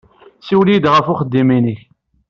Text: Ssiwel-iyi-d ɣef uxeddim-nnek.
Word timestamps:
Ssiwel-iyi-d 0.41 0.85
ɣef 0.93 1.07
uxeddim-nnek. 1.11 1.79